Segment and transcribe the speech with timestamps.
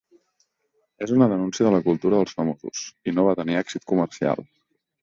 [1.07, 4.49] És una denuncia de la cultura dels famosos, i no va tenir èxit comercial.